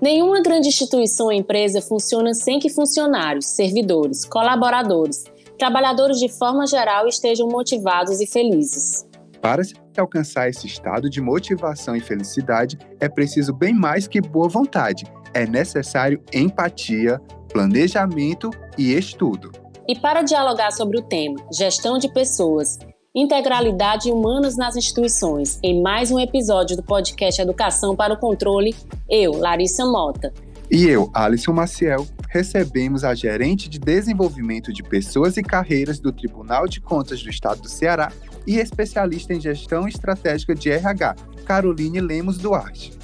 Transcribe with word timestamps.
Nenhuma 0.00 0.40
grande 0.40 0.68
instituição 0.68 1.26
ou 1.26 1.32
empresa 1.32 1.82
funciona 1.82 2.32
sem 2.32 2.60
que 2.60 2.70
funcionários, 2.70 3.46
servidores, 3.46 4.24
colaboradores, 4.24 5.24
trabalhadores 5.58 6.18
de 6.18 6.28
forma 6.28 6.66
geral 6.68 7.08
estejam 7.08 7.48
motivados 7.48 8.20
e 8.20 8.26
felizes. 8.26 9.04
Para 9.42 9.64
se 9.64 9.74
alcançar 9.96 10.48
esse 10.48 10.66
estado 10.68 11.10
de 11.10 11.20
motivação 11.20 11.96
e 11.96 12.00
felicidade, 12.00 12.78
é 13.00 13.08
preciso 13.08 13.52
bem 13.52 13.74
mais 13.74 14.06
que 14.06 14.20
boa 14.20 14.48
vontade. 14.48 15.04
É 15.34 15.46
necessário 15.46 16.22
empatia, 16.32 17.20
planejamento 17.52 18.50
e 18.76 18.92
estudo. 18.92 19.50
E 19.88 19.98
para 19.98 20.22
dialogar 20.22 20.70
sobre 20.70 20.98
o 20.98 21.02
tema 21.02 21.36
gestão 21.52 21.98
de 21.98 22.12
pessoas, 22.12 22.78
integralidade 23.18 24.12
humanas 24.12 24.56
nas 24.56 24.76
instituições, 24.76 25.58
em 25.62 25.82
mais 25.82 26.12
um 26.12 26.20
episódio 26.20 26.76
do 26.76 26.82
podcast 26.82 27.40
Educação 27.42 27.96
para 27.96 28.14
o 28.14 28.16
Controle, 28.16 28.76
eu, 29.10 29.32
Larissa 29.32 29.84
Mota. 29.84 30.32
E 30.70 30.84
eu, 30.84 31.10
Alisson 31.12 31.52
Maciel, 31.52 32.06
recebemos 32.28 33.02
a 33.02 33.14
gerente 33.14 33.68
de 33.68 33.78
desenvolvimento 33.78 34.72
de 34.72 34.82
pessoas 34.82 35.36
e 35.36 35.42
carreiras 35.42 35.98
do 35.98 36.12
Tribunal 36.12 36.68
de 36.68 36.80
Contas 36.80 37.22
do 37.22 37.30
Estado 37.30 37.62
do 37.62 37.68
Ceará 37.68 38.12
e 38.46 38.56
especialista 38.56 39.34
em 39.34 39.40
gestão 39.40 39.88
estratégica 39.88 40.54
de 40.54 40.70
RH, 40.70 41.16
Caroline 41.44 42.00
Lemos 42.00 42.38
Duarte. 42.38 42.97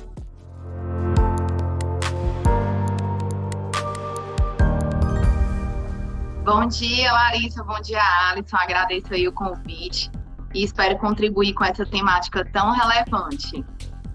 Bom 6.44 6.66
dia, 6.66 7.10
Larissa. 7.10 7.64
Bom 7.64 7.80
dia, 7.80 8.02
Alisson. 8.28 8.56
Agradeço 8.58 9.14
aí 9.14 9.26
o 9.26 9.32
convite 9.32 10.10
e 10.54 10.62
espero 10.62 10.98
contribuir 10.98 11.54
com 11.54 11.64
essa 11.64 11.86
temática 11.86 12.44
tão 12.52 12.70
relevante. 12.70 13.64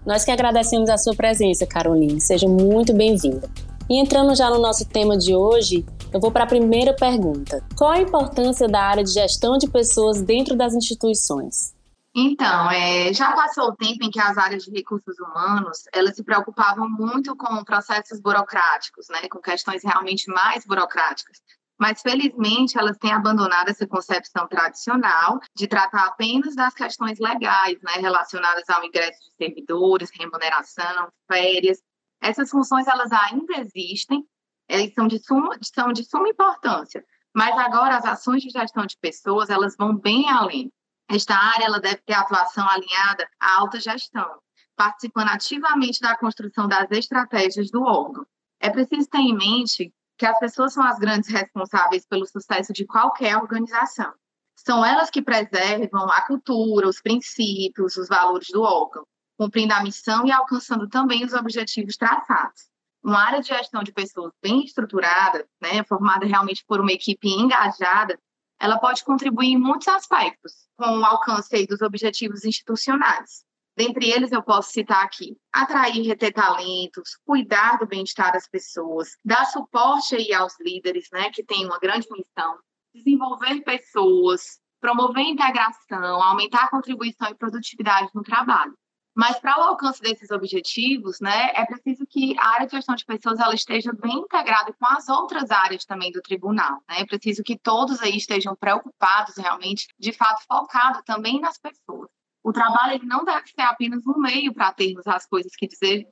Nós 0.06 0.24
que 0.24 0.30
agradecemos 0.30 0.92
a 0.92 0.98
sua 1.00 1.16
presença, 1.16 1.66
Caroline. 1.66 2.22
Seja 2.22 2.48
muito 2.48 2.94
bem-vinda. 2.94 3.50
E 3.90 4.00
entrando 4.00 4.36
já 4.36 4.48
no 4.48 4.60
nosso 4.60 4.88
tema 4.88 5.18
de 5.18 5.34
hoje, 5.34 5.84
eu 6.14 6.20
vou 6.20 6.32
para 6.32 6.44
a 6.44 6.48
primeira 6.48 6.96
pergunta. 6.96 7.66
Qual 7.76 7.90
a 7.90 8.00
importância 8.00 8.68
da 8.68 8.80
área 8.80 9.04
de 9.04 9.12
gestão 9.12 9.58
de 9.58 9.68
pessoas 9.68 10.22
dentro 10.22 10.56
das 10.56 10.76
instituições? 10.76 11.74
Então, 12.16 12.70
é, 12.70 13.12
já 13.12 13.32
passou 13.32 13.70
o 13.70 13.76
tempo 13.76 14.04
em 14.04 14.12
que 14.12 14.20
as 14.20 14.38
áreas 14.38 14.64
de 14.66 14.72
recursos 14.72 15.18
humanos 15.20 15.80
elas 15.92 16.16
se 16.16 16.24
preocupavam 16.24 16.88
muito 16.88 17.36
com 17.36 17.64
processos 17.64 18.20
burocráticos, 18.20 19.08
né, 19.10 19.28
com 19.28 19.40
questões 19.40 19.84
realmente 19.84 20.32
mais 20.32 20.64
burocráticas 20.64 21.40
mas 21.80 22.02
felizmente 22.02 22.78
elas 22.78 22.98
têm 22.98 23.14
abandonado 23.14 23.70
essa 23.70 23.88
concepção 23.88 24.46
tradicional 24.48 25.40
de 25.56 25.66
tratar 25.66 26.08
apenas 26.08 26.54
das 26.54 26.74
questões 26.74 27.18
legais, 27.20 27.82
né, 27.82 27.94
relacionadas 27.94 28.70
ao 28.70 28.84
ingresso 28.84 29.20
de 29.22 29.36
servidores, 29.38 30.12
remuneração, 30.14 31.10
férias. 31.26 31.80
Essas 32.22 32.50
funções 32.50 32.86
elas 32.86 33.12
ainda 33.14 33.62
existem, 33.62 34.26
elas 34.68 34.94
são 34.94 35.08
de 35.08 35.20
suma, 35.20 35.58
são 35.74 35.94
de 35.94 36.04
suma 36.04 36.28
importância, 36.28 37.04
mas 37.34 37.58
agora 37.58 37.96
as 37.96 38.06
ações 38.06 38.44
de 38.44 38.50
gestão 38.50 38.86
de 38.86 38.98
pessoas 38.98 39.50
elas 39.50 39.78
vão 39.78 39.96
bem 39.96 40.30
além. 40.30 40.70
Esta 41.10 41.34
área 41.34 41.66
ela 41.66 41.80
deve 41.80 42.02
ter 42.06 42.14
atuação 42.14 42.68
alinhada 42.70 43.28
à 43.40 43.58
alta 43.60 43.80
gestão, 43.80 44.30
participando 44.76 45.30
ativamente 45.30 46.02
da 46.02 46.18
construção 46.18 46.68
das 46.68 46.92
estratégias 46.92 47.72
do 47.72 47.82
órgão. 47.82 48.26
É 48.60 48.70
preciso 48.70 49.10
ter 49.10 49.20
em 49.20 49.34
mente 49.34 49.94
que 50.20 50.26
as 50.26 50.38
pessoas 50.38 50.74
são 50.74 50.84
as 50.84 51.00
grandes 51.00 51.30
responsáveis 51.30 52.06
pelo 52.06 52.26
sucesso 52.26 52.74
de 52.74 52.86
qualquer 52.86 53.38
organização. 53.38 54.12
São 54.54 54.84
elas 54.84 55.10
que 55.10 55.22
preservam 55.22 56.12
a 56.12 56.22
cultura, 56.22 56.90
os 56.90 57.02
princípios, 57.02 57.96
os 57.96 58.10
valores 58.10 58.50
do 58.50 58.62
órgão, 58.62 59.08
cumprindo 59.38 59.74
a 59.74 59.82
missão 59.82 60.28
e 60.28 60.32
alcançando 60.34 60.90
também 60.90 61.24
os 61.24 61.32
objetivos 61.32 61.96
traçados. 61.96 62.68
Uma 63.02 63.24
área 63.24 63.40
de 63.40 63.48
gestão 63.48 63.82
de 63.82 63.94
pessoas 63.94 64.34
bem 64.44 64.66
estruturada, 64.66 65.48
né, 65.62 65.82
formada 65.86 66.26
realmente 66.26 66.66
por 66.68 66.82
uma 66.82 66.92
equipe 66.92 67.30
engajada, 67.30 68.20
ela 68.60 68.78
pode 68.78 69.06
contribuir 69.06 69.54
em 69.54 69.58
muitos 69.58 69.88
aspectos 69.88 70.68
com 70.78 71.00
o 71.00 71.06
alcance 71.06 71.66
dos 71.66 71.82
objetivos 71.82 72.44
institucionais. 72.44 73.46
Dentre 73.80 74.12
eles, 74.12 74.34
eu 74.34 74.44
posso 74.44 74.74
citar 74.74 75.06
aqui: 75.06 75.38
atrair 75.54 75.96
e 75.96 76.08
reter 76.08 76.34
talentos, 76.34 77.16
cuidar 77.26 77.78
do 77.78 77.88
bem-estar 77.88 78.34
das 78.34 78.46
pessoas, 78.46 79.16
dar 79.24 79.46
suporte 79.46 80.18
aí 80.18 80.34
aos 80.34 80.60
líderes, 80.60 81.08
né, 81.14 81.30
que 81.30 81.42
têm 81.42 81.66
uma 81.66 81.80
grande 81.80 82.06
missão, 82.12 82.60
desenvolver 82.94 83.62
pessoas, 83.62 84.60
promover 84.82 85.24
integração, 85.24 86.22
aumentar 86.22 86.66
a 86.66 86.70
contribuição 86.70 87.30
e 87.30 87.36
produtividade 87.36 88.10
no 88.14 88.22
trabalho. 88.22 88.74
Mas 89.16 89.40
para 89.40 89.58
o 89.58 89.64
alcance 89.64 90.02
desses 90.02 90.30
objetivos, 90.30 91.22
né, 91.22 91.52
é 91.54 91.66
preciso 91.66 92.06
que 92.06 92.38
a 92.38 92.50
área 92.50 92.68
de 92.68 92.76
gestão 92.76 92.96
de 92.96 93.06
pessoas 93.06 93.40
ela 93.40 93.56
esteja 93.56 93.94
bem 93.94 94.18
integrada 94.18 94.74
com 94.74 94.88
as 94.88 95.08
outras 95.08 95.52
áreas 95.52 95.86
também 95.86 96.12
do 96.12 96.22
tribunal. 96.22 96.84
Né? 96.90 97.00
É 97.00 97.06
preciso 97.06 97.44
que 97.44 97.58
todos 97.58 98.02
aí 98.02 98.18
estejam 98.18 98.58
preocupados 98.58 99.38
realmente, 99.38 99.88
de 99.98 100.12
fato, 100.12 100.44
focado 100.46 101.02
também 101.04 101.40
nas 101.40 101.58
pessoas. 101.58 102.10
O 102.44 102.54
trabalho 102.54 102.96
ele 102.96 103.06
não 103.06 103.26
deve 103.26 103.48
ser 103.48 103.62
apenas 103.62 104.06
um 104.08 104.18
meio 104.18 104.54
para 104.54 104.72
termos 104.72 105.06
as 105.06 105.26
coisas 105.26 105.52
que, 105.56 105.68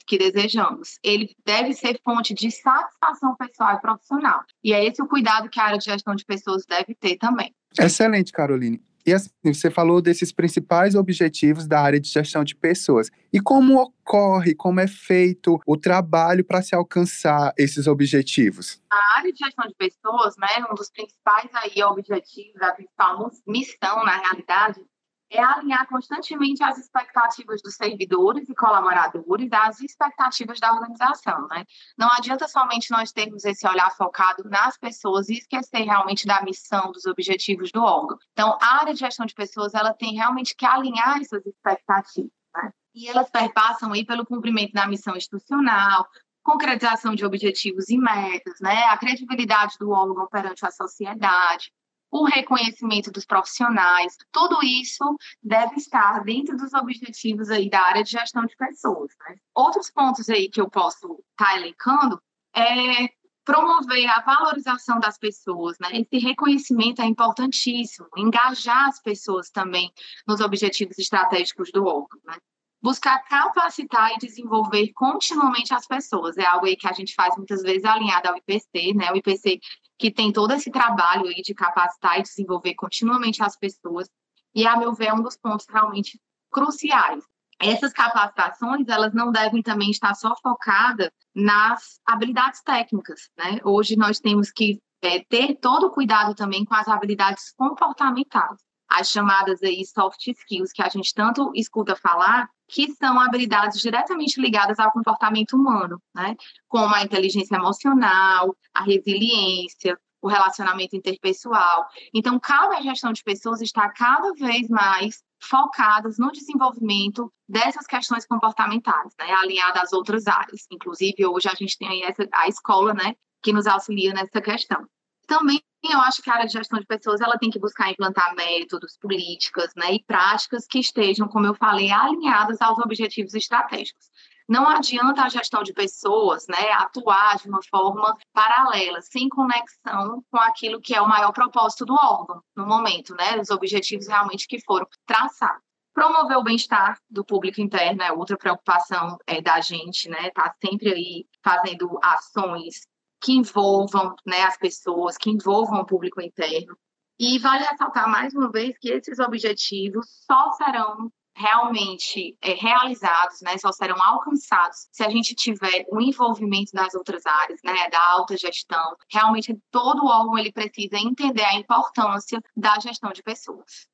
que 0.05 0.17
desejamos. 0.17 0.99
Ele 1.03 1.29
deve 1.45 1.73
ser 1.73 1.99
fonte 2.03 2.33
de 2.33 2.51
satisfação 2.51 3.35
pessoal 3.35 3.75
e 3.75 3.81
profissional. 3.81 4.43
E 4.63 4.73
é 4.73 4.85
esse 4.85 5.01
o 5.01 5.07
cuidado 5.07 5.49
que 5.49 5.59
a 5.59 5.63
área 5.63 5.77
de 5.77 5.85
gestão 5.85 6.15
de 6.15 6.25
pessoas 6.25 6.65
deve 6.67 6.93
ter 6.95 7.17
também. 7.17 7.53
Excelente, 7.79 8.31
Caroline. 8.31 8.81
E 9.07 9.13
assim, 9.13 9.29
você 9.45 9.71
falou 9.71 10.01
desses 10.01 10.33
principais 10.33 10.93
objetivos 10.93 11.65
da 11.65 11.79
área 11.79 11.97
de 11.97 12.09
gestão 12.09 12.43
de 12.43 12.53
pessoas. 12.53 13.09
E 13.31 13.39
como 13.39 13.81
ocorre, 13.81 14.53
como 14.53 14.81
é 14.81 14.87
feito 14.87 15.61
o 15.65 15.77
trabalho 15.77 16.43
para 16.43 16.61
se 16.61 16.75
alcançar 16.75 17.53
esses 17.57 17.87
objetivos? 17.87 18.81
A 18.91 19.19
área 19.19 19.31
de 19.31 19.39
gestão 19.39 19.65
de 19.65 19.75
pessoas, 19.75 20.35
né, 20.37 20.47
um 20.69 20.75
dos 20.75 20.91
principais 20.91 21.49
aí 21.53 21.81
objetivos, 21.83 22.61
a 22.61 22.73
principal 22.73 23.31
missão, 23.47 24.03
na 24.03 24.17
realidade, 24.17 24.81
é 25.29 25.43
alinhar 25.43 25.87
constantemente 25.87 26.63
as 26.63 26.77
expectativas 26.77 27.61
dos 27.61 27.75
servidores 27.75 28.47
e 28.49 28.55
colaboradores 28.55 29.49
às 29.51 29.79
expectativas 29.81 30.59
da 30.59 30.71
organização, 30.71 31.47
né? 31.47 31.65
Não 31.97 32.09
adianta 32.11 32.47
somente 32.47 32.91
nós 32.91 33.11
termos 33.11 33.43
esse 33.43 33.67
olhar 33.67 33.89
focado 33.95 34.43
nas 34.49 34.77
pessoas 34.77 35.29
e 35.29 35.33
esquecer 35.33 35.83
realmente 35.83 36.25
da 36.25 36.41
missão, 36.43 36.91
dos 36.91 37.05
objetivos 37.05 37.71
do 37.71 37.81
órgão. 37.81 38.17
Então, 38.31 38.57
a 38.61 38.79
área 38.79 38.93
de 38.93 38.99
gestão 38.99 39.25
de 39.25 39.33
pessoas, 39.33 39.73
ela 39.73 39.93
tem 39.93 40.13
realmente 40.13 40.55
que 40.55 40.65
alinhar 40.65 41.19
essas 41.19 41.45
expectativas, 41.45 42.31
né? 42.55 42.71
E 42.95 43.07
elas 43.07 43.29
perpassam 43.29 43.91
aí 43.91 44.05
pelo 44.05 44.25
cumprimento 44.25 44.73
da 44.73 44.87
missão 44.87 45.15
institucional, 45.15 46.07
concretização 46.41 47.13
de 47.13 47.25
objetivos 47.25 47.89
e 47.89 47.97
metas, 47.97 48.59
né? 48.61 48.85
A 48.85 48.97
credibilidade 48.97 49.75
do 49.77 49.89
órgão 49.89 50.25
perante 50.27 50.65
a 50.65 50.71
sociedade, 50.71 51.71
o 52.11 52.25
reconhecimento 52.25 53.11
dos 53.11 53.25
profissionais, 53.25 54.15
tudo 54.31 54.63
isso 54.63 55.17
deve 55.41 55.75
estar 55.75 56.23
dentro 56.23 56.55
dos 56.55 56.73
objetivos 56.73 57.49
aí 57.49 57.69
da 57.69 57.81
área 57.81 58.03
de 58.03 58.11
gestão 58.11 58.45
de 58.45 58.55
pessoas. 58.55 59.11
Né? 59.27 59.35
Outros 59.53 59.91
pontos 59.91 60.29
aí 60.29 60.49
que 60.49 60.61
eu 60.61 60.69
posso 60.69 61.23
estar 61.31 61.51
tá 61.51 61.57
elencando 61.57 62.21
é 62.55 63.09
promover 63.47 64.05
a 64.09 64.19
valorização 64.19 64.99
das 64.99 65.17
pessoas, 65.17 65.77
né? 65.79 65.87
Esse 65.93 66.17
reconhecimento 66.17 67.01
é 67.01 67.05
importantíssimo, 67.05 68.09
engajar 68.17 68.89
as 68.89 69.01
pessoas 69.01 69.49
também 69.49 69.89
nos 70.27 70.41
objetivos 70.41 70.99
estratégicos 70.99 71.71
do 71.71 71.85
órgão, 71.85 72.19
né? 72.25 72.35
Buscar 72.81 73.23
capacitar 73.23 74.11
e 74.11 74.17
desenvolver 74.17 74.91
continuamente 74.93 75.73
as 75.73 75.87
pessoas, 75.87 76.37
é 76.37 76.45
algo 76.45 76.65
aí 76.65 76.75
que 76.75 76.87
a 76.89 76.91
gente 76.91 77.15
faz 77.15 77.37
muitas 77.37 77.61
vezes 77.61 77.85
alinhado 77.85 78.27
ao 78.27 78.35
IPC, 78.35 78.93
né? 78.93 79.13
O 79.13 79.15
IPC 79.15 79.61
que 79.97 80.11
tem 80.11 80.31
todo 80.31 80.51
esse 80.53 80.71
trabalho 80.71 81.27
aí 81.27 81.41
de 81.41 81.53
capacitar 81.53 82.19
e 82.19 82.23
desenvolver 82.23 82.75
continuamente 82.75 83.43
as 83.43 83.57
pessoas, 83.57 84.09
e 84.53 84.65
a 84.65 84.77
meu 84.77 84.93
ver 84.93 85.07
é 85.07 85.13
um 85.13 85.21
dos 85.21 85.37
pontos 85.37 85.65
realmente 85.69 86.19
cruciais. 86.51 87.23
Essas 87.59 87.91
capacitações, 87.91 88.87
elas 88.87 89.13
não 89.13 89.31
devem 89.31 89.63
também 89.63 89.89
estar 89.89 90.13
só 90.13 90.35
focadas 90.41 91.09
nas 91.33 91.99
habilidades 92.05 92.61
técnicas, 92.61 93.29
né? 93.37 93.59
Hoje 93.63 93.95
nós 93.95 94.19
temos 94.19 94.51
que 94.51 94.79
é, 95.01 95.23
ter 95.23 95.55
todo 95.55 95.87
o 95.87 95.91
cuidado 95.91 96.35
também 96.35 96.63
com 96.63 96.75
as 96.75 96.87
habilidades 96.87 97.51
comportamentais 97.55 98.57
as 98.87 99.09
chamadas 99.09 99.61
aí 99.61 99.85
soft 99.85 100.27
skills 100.27 100.71
que 100.71 100.81
a 100.81 100.89
gente 100.89 101.13
tanto 101.13 101.51
escuta 101.53 101.95
falar, 101.95 102.49
que 102.67 102.91
são 102.93 103.19
habilidades 103.19 103.81
diretamente 103.81 104.41
ligadas 104.41 104.79
ao 104.79 104.91
comportamento 104.91 105.53
humano, 105.53 106.01
né? 106.13 106.35
Como 106.67 106.93
a 106.93 107.03
inteligência 107.03 107.55
emocional, 107.55 108.55
a 108.73 108.83
resiliência, 108.83 109.97
o 110.21 110.27
relacionamento 110.27 110.95
interpessoal. 110.95 111.87
Então, 112.13 112.39
cada 112.39 112.81
gestão 112.81 113.13
de 113.13 113.23
pessoas 113.23 113.61
está 113.61 113.89
cada 113.89 114.33
vez 114.33 114.67
mais 114.67 115.23
focadas 115.39 116.17
no 116.17 116.31
desenvolvimento 116.31 117.31
dessas 117.47 117.85
questões 117.85 118.25
comportamentais, 118.25 119.13
né, 119.19 119.31
alinhada 119.33 119.81
às 119.81 119.93
outras 119.93 120.27
áreas. 120.27 120.65
Inclusive, 120.71 121.25
hoje 121.25 121.47
a 121.47 121.53
gente 121.53 121.77
tem 121.77 121.87
aí 121.87 122.01
essa, 122.01 122.27
a 122.33 122.47
escola, 122.47 122.93
né, 122.93 123.15
que 123.41 123.53
nos 123.53 123.67
auxilia 123.67 124.13
nessa 124.13 124.41
questão. 124.41 124.85
Também 125.27 125.61
eu 125.83 125.99
acho 126.01 126.21
que 126.21 126.29
a 126.29 126.33
área 126.33 126.47
de 126.47 126.53
gestão 126.53 126.79
de 126.79 126.85
pessoas 126.85 127.21
ela 127.21 127.37
tem 127.37 127.49
que 127.49 127.59
buscar 127.59 127.91
implantar 127.91 128.33
métodos, 128.35 128.97
políticas 128.97 129.71
né, 129.75 129.93
e 129.93 130.03
práticas 130.03 130.65
que 130.65 130.79
estejam, 130.79 131.27
como 131.27 131.45
eu 131.45 131.55
falei, 131.55 131.91
alinhadas 131.91 132.61
aos 132.61 132.79
objetivos 132.79 133.33
estratégicos. 133.33 134.09
Não 134.49 134.67
adianta 134.67 135.23
a 135.23 135.29
gestão 135.29 135.61
de 135.61 135.73
pessoas 135.73 136.47
né, 136.47 136.71
atuar 136.71 137.37
de 137.37 137.49
uma 137.49 137.59
forma 137.69 138.17
paralela, 138.33 139.01
sem 139.01 139.27
conexão 139.27 140.23
com 140.31 140.37
aquilo 140.37 140.79
que 140.79 140.95
é 140.95 141.01
o 141.01 141.07
maior 141.07 141.33
propósito 141.33 141.85
do 141.85 141.93
órgão 141.93 142.41
no 142.55 142.65
momento, 142.65 143.13
né, 143.15 143.39
os 143.39 143.49
objetivos 143.49 144.07
realmente 144.07 144.47
que 144.47 144.61
foram 144.61 144.87
traçados. 145.05 145.61
Promover 145.93 146.37
o 146.37 146.43
bem-estar 146.43 146.97
do 147.09 147.25
público 147.25 147.59
interno 147.59 148.03
é 148.03 148.11
outra 148.11 148.37
preocupação 148.37 149.17
é, 149.25 149.41
da 149.41 149.59
gente, 149.61 150.07
né? 150.07 150.29
Tá 150.29 150.53
sempre 150.63 150.93
aí 150.93 151.25
fazendo 151.43 151.99
ações 152.03 152.81
que 153.21 153.33
envolvam 153.33 154.15
né, 154.25 154.43
as 154.43 154.57
pessoas, 154.57 155.17
que 155.17 155.29
envolvam 155.29 155.81
o 155.81 155.85
público 155.85 156.21
interno. 156.21 156.77
E 157.19 157.39
vale 157.39 157.65
ressaltar 157.65 158.09
mais 158.09 158.33
uma 158.33 158.51
vez 158.51 158.77
que 158.77 158.89
esses 158.89 159.17
objetivos 159.19 160.05
só 160.25 160.51
serão 160.51 161.11
realmente 161.35 162.35
é, 162.41 162.53
realizados, 162.53 163.41
né, 163.41 163.57
só 163.59 163.71
serão 163.71 164.01
alcançados 164.01 164.87
se 164.91 165.03
a 165.03 165.09
gente 165.09 165.35
tiver 165.35 165.85
o 165.91 166.01
envolvimento 166.01 166.71
das 166.73 166.95
outras 166.95 167.25
áreas, 167.25 167.59
né, 167.63 167.89
da 167.89 168.03
alta 168.11 168.35
gestão. 168.35 168.95
Realmente 169.11 169.55
todo 169.71 170.05
órgão 170.05 170.37
ele 170.37 170.51
precisa 170.51 170.97
entender 170.97 171.43
a 171.43 171.55
importância 171.55 172.41
da 172.55 172.79
gestão 172.79 173.11
de 173.11 173.21
pessoas. 173.21 173.87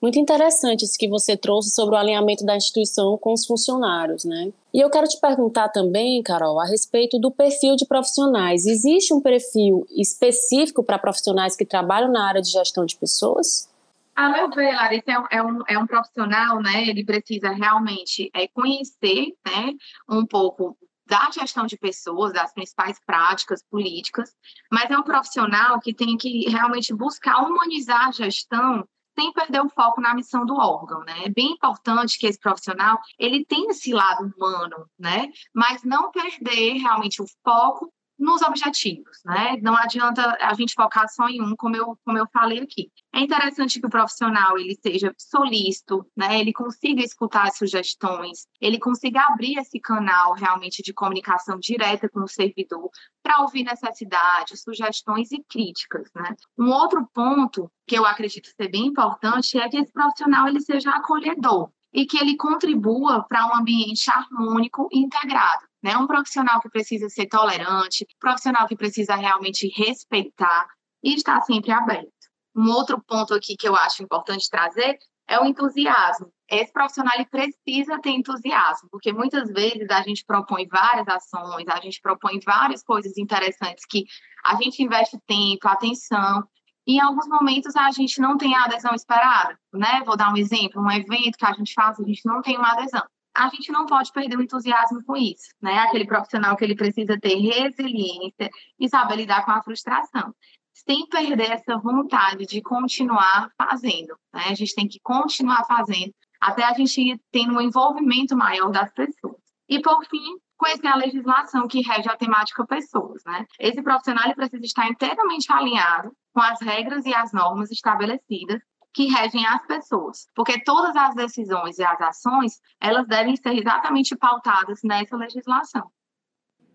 Muito 0.00 0.18
interessante 0.18 0.84
isso 0.84 0.98
que 0.98 1.08
você 1.08 1.36
trouxe 1.36 1.70
sobre 1.70 1.94
o 1.94 1.98
alinhamento 1.98 2.44
da 2.44 2.54
instituição 2.54 3.16
com 3.16 3.32
os 3.32 3.46
funcionários, 3.46 4.24
né? 4.24 4.52
E 4.72 4.80
eu 4.80 4.90
quero 4.90 5.08
te 5.08 5.18
perguntar 5.18 5.70
também, 5.70 6.22
Carol, 6.22 6.60
a 6.60 6.66
respeito 6.66 7.18
do 7.18 7.30
perfil 7.30 7.76
de 7.76 7.86
profissionais. 7.86 8.66
Existe 8.66 9.14
um 9.14 9.20
perfil 9.22 9.86
específico 9.90 10.84
para 10.84 10.98
profissionais 10.98 11.56
que 11.56 11.64
trabalham 11.64 12.12
na 12.12 12.28
área 12.28 12.42
de 12.42 12.50
gestão 12.50 12.84
de 12.84 12.94
pessoas? 12.96 13.70
A 14.14 14.28
meu 14.28 14.50
ver, 14.50 14.74
Larissa, 14.74 15.10
é 15.10 15.18
um, 15.18 15.26
é 15.30 15.42
um, 15.42 15.62
é 15.68 15.78
um 15.78 15.86
profissional, 15.86 16.60
né? 16.60 16.86
Ele 16.86 17.04
precisa 17.04 17.50
realmente 17.50 18.30
é, 18.34 18.46
conhecer 18.48 19.34
né, 19.46 19.72
um 20.08 20.26
pouco 20.26 20.76
da 21.06 21.30
gestão 21.30 21.66
de 21.66 21.76
pessoas, 21.76 22.32
das 22.32 22.52
principais 22.52 22.98
práticas 23.06 23.62
políticas, 23.70 24.34
mas 24.70 24.90
é 24.90 24.98
um 24.98 25.02
profissional 25.02 25.80
que 25.80 25.94
tem 25.94 26.16
que 26.16 26.50
realmente 26.50 26.92
buscar 26.92 27.42
humanizar 27.44 28.08
a 28.08 28.10
gestão 28.10 28.86
sem 29.18 29.32
perder 29.32 29.62
o 29.62 29.68
foco 29.68 30.00
na 30.00 30.14
missão 30.14 30.44
do 30.44 30.54
órgão, 30.54 31.00
né? 31.00 31.24
É 31.24 31.28
bem 31.28 31.52
importante 31.52 32.18
que 32.18 32.26
esse 32.26 32.38
profissional 32.38 32.98
ele 33.18 33.44
tenha 33.44 33.70
esse 33.70 33.92
lado 33.92 34.32
humano, 34.36 34.88
né? 34.98 35.28
Mas 35.54 35.82
não 35.82 36.10
perder 36.10 36.74
realmente 36.74 37.22
o 37.22 37.26
foco 37.42 37.92
nos 38.18 38.42
objetivos, 38.42 39.18
né? 39.24 39.58
Não 39.62 39.76
adianta 39.76 40.36
a 40.40 40.54
gente 40.54 40.74
focar 40.74 41.08
só 41.08 41.28
em 41.28 41.42
um, 41.42 41.54
como 41.54 41.76
eu, 41.76 41.98
como 42.04 42.18
eu 42.18 42.26
falei 42.32 42.60
aqui. 42.60 42.90
É 43.14 43.20
interessante 43.20 43.80
que 43.80 43.86
o 43.86 43.90
profissional 43.90 44.58
ele 44.58 44.74
seja 44.74 45.14
solícito, 45.18 46.06
né? 46.16 46.40
Ele 46.40 46.52
consiga 46.52 47.02
escutar 47.02 47.48
as 47.48 47.56
sugestões, 47.56 48.46
ele 48.60 48.78
consiga 48.78 49.20
abrir 49.22 49.58
esse 49.58 49.78
canal 49.78 50.32
realmente 50.34 50.82
de 50.82 50.92
comunicação 50.92 51.58
direta 51.58 52.08
com 52.08 52.20
o 52.20 52.28
servidor 52.28 52.90
para 53.22 53.40
ouvir 53.42 53.64
necessidades, 53.64 54.62
sugestões 54.62 55.30
e 55.32 55.42
críticas, 55.48 56.08
né? 56.14 56.34
Um 56.58 56.70
outro 56.70 57.06
ponto 57.12 57.70
que 57.86 57.96
eu 57.96 58.06
acredito 58.06 58.48
ser 58.48 58.68
bem 58.68 58.86
importante 58.86 59.58
é 59.58 59.68
que 59.68 59.78
esse 59.78 59.92
profissional 59.92 60.48
ele 60.48 60.60
seja 60.60 60.90
acolhedor 60.90 61.70
e 61.92 62.04
que 62.04 62.18
ele 62.18 62.36
contribua 62.36 63.24
para 63.28 63.46
um 63.46 63.56
ambiente 63.56 64.10
harmônico 64.10 64.88
e 64.92 64.98
integrado 64.98 65.66
né? 65.86 65.96
Um 65.96 66.08
profissional 66.08 66.60
que 66.60 66.68
precisa 66.68 67.08
ser 67.08 67.26
tolerante, 67.26 68.04
profissional 68.18 68.66
que 68.66 68.74
precisa 68.74 69.14
realmente 69.14 69.72
respeitar 69.76 70.66
e 71.00 71.14
estar 71.14 71.40
sempre 71.42 71.70
aberto. 71.70 72.10
Um 72.56 72.68
outro 72.72 73.00
ponto 73.00 73.32
aqui 73.32 73.54
que 73.56 73.68
eu 73.68 73.76
acho 73.76 74.02
importante 74.02 74.50
trazer 74.50 74.98
é 75.28 75.38
o 75.38 75.44
entusiasmo. 75.44 76.32
Esse 76.50 76.72
profissional 76.72 77.12
ele 77.14 77.26
precisa 77.26 78.00
ter 78.00 78.10
entusiasmo, 78.10 78.88
porque 78.90 79.12
muitas 79.12 79.48
vezes 79.52 79.88
a 79.88 80.02
gente 80.02 80.24
propõe 80.24 80.66
várias 80.66 81.06
ações, 81.06 81.68
a 81.68 81.80
gente 81.80 82.00
propõe 82.00 82.40
várias 82.44 82.82
coisas 82.82 83.16
interessantes 83.16 83.84
que 83.88 84.04
a 84.44 84.56
gente 84.56 84.82
investe 84.82 85.16
tempo, 85.24 85.68
atenção, 85.68 86.42
e 86.84 86.96
em 86.96 87.00
alguns 87.00 87.28
momentos 87.28 87.76
a 87.76 87.92
gente 87.92 88.20
não 88.20 88.36
tem 88.36 88.56
a 88.56 88.64
adesão 88.64 88.94
esperada, 88.94 89.56
né? 89.72 90.02
Vou 90.04 90.16
dar 90.16 90.32
um 90.32 90.36
exemplo, 90.36 90.82
um 90.82 90.90
evento 90.90 91.38
que 91.38 91.46
a 91.46 91.52
gente 91.52 91.72
faz, 91.74 92.00
a 92.00 92.04
gente 92.04 92.22
não 92.24 92.42
tem 92.42 92.56
uma 92.56 92.72
adesão 92.72 93.02
a 93.36 93.48
gente 93.50 93.70
não 93.70 93.86
pode 93.86 94.10
perder 94.12 94.36
o 94.36 94.42
entusiasmo 94.42 95.04
com 95.04 95.16
isso, 95.16 95.50
né? 95.60 95.78
Aquele 95.80 96.06
profissional 96.06 96.56
que 96.56 96.64
ele 96.64 96.74
precisa 96.74 97.18
ter 97.20 97.36
resiliência 97.36 98.50
e 98.80 98.88
saber 98.88 99.16
lidar 99.16 99.44
com 99.44 99.50
a 99.50 99.62
frustração, 99.62 100.34
sem 100.72 101.06
perder 101.08 101.50
essa 101.52 101.76
vontade 101.76 102.46
de 102.46 102.62
continuar 102.62 103.50
fazendo, 103.56 104.16
né? 104.32 104.44
A 104.48 104.54
gente 104.54 104.74
tem 104.74 104.88
que 104.88 104.98
continuar 105.02 105.64
fazendo 105.66 106.14
até 106.40 106.64
a 106.64 106.72
gente 106.72 107.00
ir 107.00 107.20
tendo 107.30 107.54
um 107.54 107.60
envolvimento 107.60 108.36
maior 108.36 108.70
das 108.70 108.92
pessoas. 108.92 109.36
E 109.68 109.80
por 109.80 110.04
fim, 110.06 110.38
conhecer 110.56 110.86
a 110.86 110.96
legislação 110.96 111.68
que 111.68 111.82
rege 111.82 112.08
a 112.08 112.16
temática 112.16 112.66
pessoas, 112.66 113.22
né? 113.26 113.44
Esse 113.58 113.82
profissional 113.82 114.34
precisa 114.34 114.64
estar 114.64 114.88
inteiramente 114.88 115.52
alinhado 115.52 116.10
com 116.32 116.40
as 116.40 116.60
regras 116.60 117.04
e 117.04 117.14
as 117.14 117.32
normas 117.32 117.70
estabelecidas 117.70 118.62
que 118.96 119.08
regem 119.08 119.46
as 119.46 119.60
pessoas, 119.66 120.26
porque 120.34 120.58
todas 120.64 120.96
as 120.96 121.14
decisões 121.14 121.78
e 121.78 121.84
as 121.84 122.00
ações, 122.00 122.58
elas 122.80 123.06
devem 123.06 123.36
ser 123.36 123.52
exatamente 123.52 124.16
pautadas 124.16 124.80
nessa 124.82 125.14
legislação. 125.18 125.90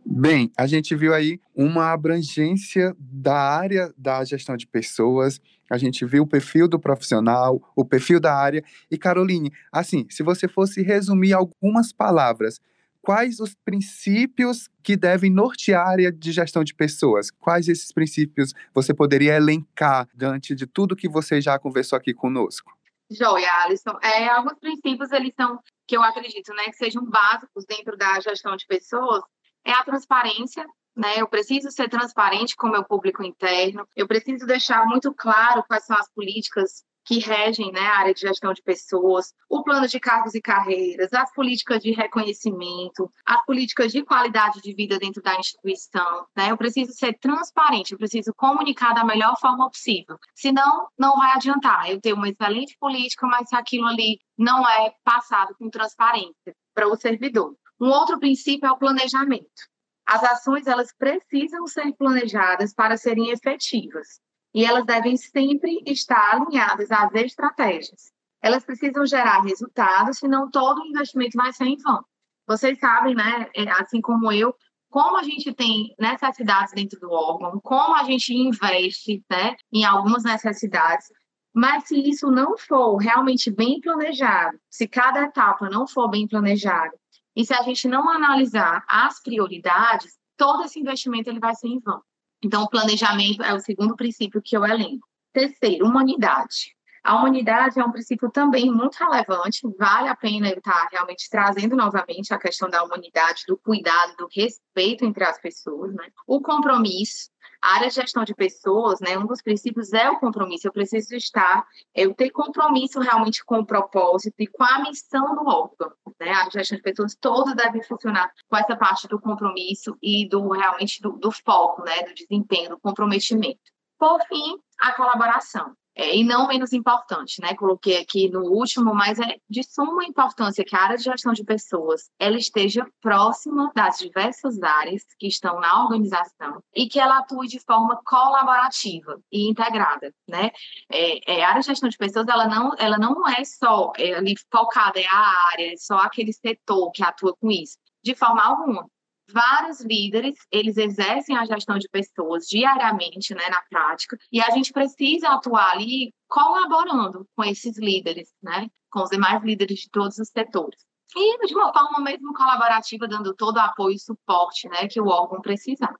Bem, 0.06 0.52
a 0.56 0.68
gente 0.68 0.96
viu 0.96 1.16
aí 1.16 1.40
uma 1.56 1.92
abrangência 1.92 2.96
da 3.00 3.36
área 3.36 3.92
da 3.98 4.24
gestão 4.24 4.56
de 4.56 4.68
pessoas, 4.68 5.42
a 5.68 5.80
gente 5.80 6.06
viu 6.06 6.22
o 6.22 6.28
perfil 6.28 6.68
do 6.68 6.80
profissional, 6.80 7.60
o 7.76 7.84
perfil 7.84 8.20
da 8.20 8.36
área. 8.36 8.64
E 8.92 9.00
Caroline, 9.00 9.52
assim, 9.72 10.06
se 10.08 10.22
você 10.22 10.48
fosse 10.48 10.84
resumir 10.84 11.34
algumas 11.34 11.92
palavras 11.92 12.60
quais 13.02 13.40
os 13.40 13.56
princípios 13.56 14.70
que 14.84 14.96
devem 14.96 15.32
nortear 15.32 15.86
a 15.86 15.90
área 15.90 16.12
de 16.12 16.32
gestão 16.32 16.64
de 16.64 16.74
pessoas? 16.74 17.32
Quais 17.32 17.68
esses 17.68 17.92
princípios 17.92 18.54
você 18.74 18.94
poderia 18.94 19.36
elencar 19.36 20.08
diante 20.14 20.56
de 20.56 20.68
tudo 20.68 20.96
que 20.96 21.10
você 21.10 21.42
já 21.42 21.58
conversou 21.58 21.98
aqui 21.98 22.14
conosco? 22.14 22.72
Joia, 23.10 23.52
Alisson. 23.64 23.98
É, 24.02 24.28
alguns 24.30 24.58
princípios, 24.60 25.12
eles 25.12 25.34
são, 25.36 25.60
que 25.88 25.98
eu 25.98 26.02
acredito, 26.02 26.54
né, 26.54 26.66
que 26.66 26.78
sejam 26.78 27.04
básicos 27.04 27.66
dentro 27.66 27.98
da 27.98 28.20
gestão 28.22 28.56
de 28.56 28.66
pessoas, 28.66 29.22
é 29.66 29.74
a 29.74 29.84
transparência, 29.84 30.66
né? 30.96 31.20
Eu 31.20 31.28
preciso 31.28 31.70
ser 31.72 31.90
transparente 31.90 32.56
com 32.56 32.68
o 32.68 32.72
meu 32.72 32.84
público 32.84 33.24
interno, 33.24 33.88
eu 33.96 34.08
preciso 34.08 34.46
deixar 34.46 34.86
muito 34.86 35.14
claro 35.14 35.64
quais 35.68 35.86
são 35.86 35.98
as 35.98 36.10
políticas 36.14 36.84
que 37.06 37.20
regem 37.20 37.72
né, 37.72 37.82
a 37.82 38.00
área 38.00 38.14
de 38.14 38.22
gestão 38.22 38.54
de 38.54 38.62
pessoas, 38.62 39.34
o 39.50 39.64
plano 39.64 39.88
de 39.88 40.00
cargos 40.00 40.36
e 40.36 40.42
carreiras, 40.42 41.12
as 41.14 41.32
políticas 41.34 41.82
de 41.82 41.92
reconhecimento, 41.92 43.12
as 43.26 43.44
políticas 43.46 43.92
de 43.92 44.04
qualidade 44.04 44.62
de 44.62 44.74
vida 44.74 45.00
dentro 45.00 45.22
da 45.22 45.36
instituição. 45.36 46.26
Né? 46.36 46.52
Eu 46.52 46.58
preciso 46.58 46.94
ser 46.94 47.18
transparente, 47.20 47.92
eu 47.92 47.98
preciso 47.98 48.34
comunicar 48.36 48.94
da 48.94 49.04
melhor 49.04 49.38
forma 49.40 49.70
possível. 49.70 50.18
Senão, 50.36 50.88
não 50.98 51.16
vai 51.18 51.32
adiantar 51.32 51.90
eu 51.90 52.00
ter 52.00 52.14
uma 52.14 52.30
excelente 52.30 52.78
política, 52.80 53.26
mas 53.28 53.50
se 53.50 53.56
aquilo 53.56 53.88
ali 53.88 54.20
não 54.38 54.68
é 54.68 54.94
passado 55.04 55.56
com 55.58 55.70
transparência 55.70 56.56
para 56.74 56.88
o 56.88 56.96
servidor. 56.96 57.56
Um 57.80 57.90
outro 57.90 58.20
princípio 58.20 58.68
é 58.68 58.72
o 58.72 58.78
planejamento. 58.78 59.72
As 60.06 60.24
ações 60.24 60.68
elas 60.68 60.94
precisam 60.98 61.66
ser 61.68 61.94
planejadas 61.94 62.74
para 62.74 62.98
serem 62.98 63.30
efetivas 63.30 64.20
e 64.54 64.66
elas 64.66 64.86
devem 64.86 65.16
sempre 65.18 65.82
estar 65.86 66.36
alinhadas 66.36 66.92
às 66.92 67.14
estratégias. 67.16 68.12
Elas 68.42 68.66
precisam 68.66 69.06
gerar 69.06 69.42
resultados, 69.42 70.18
senão 70.18 70.50
todo 70.50 70.82
o 70.82 70.88
investimento 70.88 71.38
vai 71.38 71.54
ser 71.54 71.66
em 71.66 71.78
vão. 71.78 72.04
Vocês 72.48 72.80
sabem, 72.80 73.16
né, 73.16 73.50
é, 73.56 73.70
assim 73.72 74.02
como 74.02 74.32
eu, 74.32 74.54
como 74.90 75.18
a 75.18 75.24
gente 75.24 75.54
tem 75.54 75.96
necessidades 75.98 76.74
dentro 76.74 77.00
do 77.00 77.12
órgão, 77.12 77.62
como 77.64 77.96
a 77.96 78.04
gente 78.04 78.34
investe 78.34 79.24
né, 79.30 79.56
em 79.72 79.86
algumas 79.86 80.24
necessidades, 80.24 81.08
mas 81.54 81.88
se 81.88 81.98
isso 81.98 82.30
não 82.30 82.58
for 82.58 82.98
realmente 82.98 83.50
bem 83.52 83.80
planejado, 83.80 84.58
se 84.70 84.88
cada 84.88 85.22
etapa 85.22 85.70
não 85.70 85.88
for 85.88 86.10
bem 86.10 86.28
planejada, 86.28 86.92
e 87.36 87.46
se 87.46 87.54
a 87.54 87.62
gente 87.62 87.88
não 87.88 88.10
analisar 88.10 88.84
as 88.88 89.22
prioridades, 89.22 90.18
todo 90.36 90.64
esse 90.64 90.80
investimento 90.80 91.30
ele 91.30 91.40
vai 91.40 91.56
ser 91.56 91.68
em 91.68 91.80
vão. 91.80 92.02
Então, 92.44 92.64
o 92.64 92.70
planejamento 92.70 93.44
é 93.44 93.54
o 93.54 93.60
segundo 93.60 93.96
princípio 93.96 94.42
que 94.42 94.56
eu 94.56 94.66
elenco. 94.66 95.08
Terceiro, 95.34 95.86
humanidade. 95.86 96.76
A 97.04 97.16
humanidade 97.16 97.80
é 97.80 97.84
um 97.84 97.92
princípio 97.92 98.30
também 98.30 98.72
muito 98.72 98.96
relevante, 98.96 99.68
vale 99.78 100.08
a 100.08 100.16
pena 100.16 100.50
eu 100.50 100.58
estar 100.58 100.88
realmente 100.92 101.28
trazendo 101.32 101.76
novamente 101.76 102.32
a 102.32 102.38
questão 102.38 102.70
da 102.70 102.84
humanidade, 102.84 103.44
do 103.48 103.58
cuidado, 103.58 104.16
do 104.18 104.28
respeito 104.32 105.04
entre 105.04 105.24
as 105.24 105.40
pessoas, 105.42 105.94
né? 105.96 106.12
O 106.28 106.42
compromisso, 106.42 107.32
a 107.62 107.76
área 107.76 107.90
de 107.90 107.96
gestão 107.96 108.24
de 108.24 108.34
pessoas, 108.34 109.00
né, 109.00 109.18
um 109.18 109.26
dos 109.26 109.42
princípios 109.42 109.94
é 109.94 110.10
o 110.10 110.20
compromisso. 110.20 110.68
Eu 110.68 110.74
preciso 110.74 111.16
estar, 111.16 111.66
eu 111.94 112.14
ter 112.14 112.32
compromisso 112.32 113.00
realmente 113.00 113.46
com 113.46 113.60
o 113.60 113.66
propósito 113.66 114.36
e 114.40 114.48
com 114.48 114.64
a 114.64 114.80
missão 114.80 115.36
do 115.36 115.48
órgão. 115.48 115.94
Né? 116.20 116.32
A 116.32 116.50
gestão 116.50 116.78
de 116.78 116.84
pessoas 116.84 117.16
todas 117.16 117.56
devem 117.56 117.84
funcionar 117.84 118.32
com 118.50 118.58
essa 118.58 118.76
parte 118.76 119.08
do 119.08 119.20
compromisso 119.20 119.96
e 120.02 120.28
do 120.28 120.50
realmente 120.50 121.02
do, 121.02 121.12
do 121.12 121.32
foco, 121.32 121.84
né, 121.84 122.04
do 122.04 122.14
desempenho, 122.14 122.70
do 122.70 122.80
comprometimento. 122.80 123.60
Por 124.00 124.20
fim, 124.26 124.58
a 124.80 124.94
colaboração. 124.94 125.76
É, 125.94 126.16
e 126.16 126.24
não 126.24 126.48
menos 126.48 126.72
importante, 126.72 127.42
né? 127.42 127.54
Coloquei 127.56 127.98
aqui 127.98 128.30
no 128.30 128.44
último, 128.44 128.96
mas 128.96 129.20
é 129.20 129.38
de 129.50 129.62
suma 129.64 130.06
importância 130.06 130.64
que 130.64 130.76
a 130.76 130.82
área 130.82 130.98
de 130.98 131.04
gestão 131.04 131.34
de 131.34 131.44
pessoas 131.44 132.10
ela 132.18 132.38
esteja 132.38 132.88
próxima 133.02 133.72
das 133.76 133.98
diversas 133.98 134.62
áreas 134.64 135.04
que 135.20 135.28
estão 135.28 135.60
na 135.60 135.84
organização 135.84 136.64
e 136.74 136.88
que 136.88 137.00
ela 137.00 137.20
atue 137.20 137.48
de 137.48 137.60
forma 137.60 138.00
colaborativa 138.06 139.20
e 139.32 139.50
integrada, 139.50 140.14
né? 140.28 140.52
É, 140.90 141.40
é, 141.40 141.44
a 141.44 141.50
área 141.50 141.62
de 141.62 141.68
gestão 141.68 141.90
de 141.90 141.98
pessoas 141.98 142.28
ela 142.28 142.48
não, 142.48 142.74
ela 142.78 142.98
não 142.98 143.28
é 143.28 143.44
só 143.44 143.92
é, 143.98 144.14
ali 144.14 144.36
focada 144.50 145.00
é 145.00 145.06
a 145.06 145.50
área, 145.52 145.74
é 145.74 145.78
só 145.78 145.98
aquele 145.98 146.32
setor 146.32 146.92
que 146.92 147.04
atua 147.04 147.36
com 147.36 147.52
isso, 147.52 147.78
de 148.02 148.16
forma 148.16 148.42
alguma 148.42 148.88
vários 149.32 149.82
líderes, 149.82 150.36
eles 150.52 150.78
exercem 150.78 151.38
a 151.38 151.46
gestão 151.46 151.78
de 151.78 151.88
pessoas 151.90 152.46
diariamente, 152.46 153.34
né, 153.34 153.50
na 153.50 153.62
prática, 153.70 154.18
e 154.32 154.42
a 154.42 154.50
gente 154.52 154.72
precisa 154.72 155.30
atuar 155.30 155.72
ali 155.74 156.14
colaborando 156.28 157.26
com 157.36 157.44
esses 157.44 157.78
líderes, 157.78 158.30
né, 158.42 158.68
com 158.92 159.04
os 159.04 159.10
demais 159.10 159.44
líderes 159.44 159.80
de 159.80 159.90
todos 159.90 160.18
os 160.18 160.30
setores. 160.30 160.80
E 161.16 161.46
de 161.46 161.54
uma 161.54 161.74
forma 161.74 162.00
mesmo 162.00 162.34
colaborativa, 162.34 163.08
dando 163.08 163.36
todo 163.36 163.58
o 163.58 163.62
apoio 163.62 163.96
e 163.96 164.00
suporte, 164.00 164.70
né, 164.70 164.88
que 164.88 165.02
o 165.02 165.08
órgão 165.08 165.42
precisar. 165.42 165.94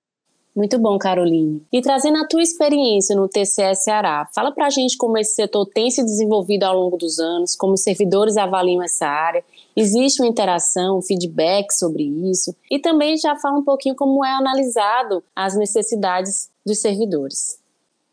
Muito 0.56 0.78
bom, 0.78 0.98
Caroline. 0.98 1.66
E 1.72 1.82
trazendo 1.82 2.18
a 2.18 2.28
tua 2.28 2.42
experiência 2.42 3.16
no 3.16 3.30
TCE 3.30 3.74
Ceará, 3.74 4.30
fala 4.36 4.52
pra 4.52 4.70
gente 4.70 4.98
como 4.98 5.18
esse 5.18 5.34
setor 5.36 5.66
tem 5.66 5.90
se 5.90 6.04
desenvolvido 6.04 6.64
ao 6.64 6.76
longo 6.76 6.98
dos 6.98 7.20
anos, 7.20 7.56
como 7.56 7.74
os 7.74 7.84
servidores 7.84 8.36
avaliam 8.36 8.84
essa 8.84 9.08
área, 9.08 9.46
existe 9.76 10.22
uma 10.22 10.30
interação, 10.30 10.98
um 10.98 11.02
feedback 11.02 11.72
sobre 11.72 12.04
isso, 12.30 12.56
e 12.70 12.80
também 12.80 13.18
já 13.18 13.36
fala 13.38 13.60
um 13.60 13.64
pouquinho 13.64 13.96
como 13.96 14.24
é 14.24 14.32
analisado 14.32 15.24
as 15.36 15.56
necessidades 15.56 16.52
dos 16.66 16.80
servidores. 16.80 17.62